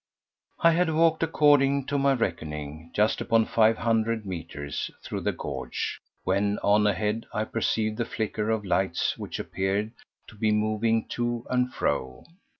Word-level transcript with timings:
I 0.61 0.71
had 0.71 0.89
walked, 0.89 1.21
according 1.21 1.85
to 1.85 1.99
my 1.99 2.13
reckoning, 2.13 2.89
just 2.91 3.21
upon 3.21 3.45
five 3.45 3.77
hundred 3.77 4.25
metres 4.25 4.89
through 5.03 5.21
the 5.21 5.31
gorge, 5.31 6.01
when 6.23 6.57
on 6.63 6.87
ahead 6.87 7.27
I 7.35 7.43
perceived 7.43 7.97
the 7.99 8.05
flicker 8.05 8.49
of 8.49 8.65
lights 8.65 9.15
which 9.19 9.37
appeared 9.37 9.91
to 10.25 10.35
be 10.35 10.51
moving 10.51 11.07
to 11.09 11.45
and 11.51 11.71
fro. 11.71 12.23